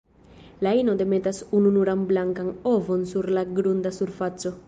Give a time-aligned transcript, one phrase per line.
[0.67, 4.55] La ino demetas ununuran blankan ovon sur la grunda surfaco.